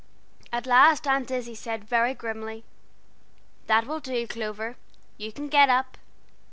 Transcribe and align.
At 0.51 0.65
last 0.65 1.07
Aunt 1.07 1.29
Izzie 1.29 1.53
said 1.53 1.83
very 1.83 2.15
grimly: 2.15 2.63
"That 3.67 3.85
will 3.85 3.99
do, 3.99 4.25
Clover, 4.25 4.75
you 5.19 5.31
can 5.31 5.47
get 5.47 5.69
up!" 5.69 5.95